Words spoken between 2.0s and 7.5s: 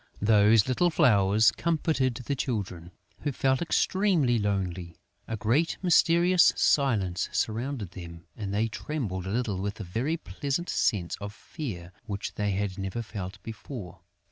the Children, who felt extremely lonely. A great mysterious silence